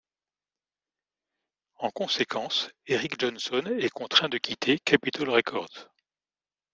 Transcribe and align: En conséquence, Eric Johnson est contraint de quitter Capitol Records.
En 1.77 1.91
conséquence, 1.91 2.71
Eric 2.87 3.19
Johnson 3.19 3.61
est 3.77 3.89
contraint 3.91 4.29
de 4.29 4.39
quitter 4.39 4.79
Capitol 4.79 5.29
Records. 5.29 5.91